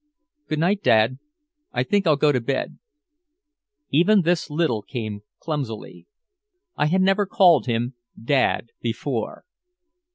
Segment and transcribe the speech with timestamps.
[0.47, 1.19] "Good night, dad
[1.73, 2.79] I think I'll go to bed."
[3.91, 6.07] Even this little came clumsily.
[6.75, 9.43] I had never called him "dad" before.